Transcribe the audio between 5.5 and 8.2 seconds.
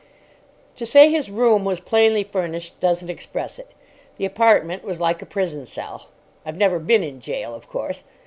cell. I've never been in gaol, of course.